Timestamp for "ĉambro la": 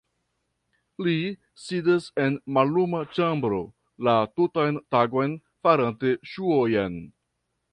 3.17-4.17